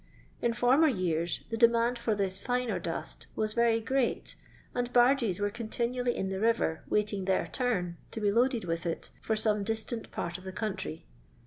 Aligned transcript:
In 0.41 0.53
former 0.53 0.87
years 0.87 1.43
the 1.51 1.57
demand 1.57 1.99
for 1.99 2.15
this 2.15 2.39
finer 2.39 2.79
dust 2.79 3.27
was 3.35 3.53
very 3.53 3.79
great, 3.79 4.33
and 4.73 4.91
barges 4.91 5.39
were 5.39 5.51
continually 5.51 6.15
in 6.17 6.29
the 6.29 6.39
river 6.39 6.81
waiting 6.89 7.25
their 7.25 7.45
turn 7.45 7.97
to 8.09 8.19
be 8.19 8.31
loaded 8.31 8.63
with 8.65 8.87
it 8.87 9.11
for 9.21 9.35
some 9.35 9.63
distant 9.63 10.09
part 10.11 10.39
of 10.39 10.43
the 10.43 10.51
country. 10.51 11.05